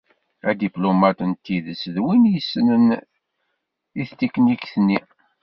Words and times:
Adiplumaṭ 0.49 1.19
n 1.29 1.33
tidet 1.43 1.83
d 1.95 1.97
win 2.03 2.23
i 2.27 2.31
s-yessnen 2.33 2.85
i 3.99 4.03
tetiknikt-nni. 4.09 4.99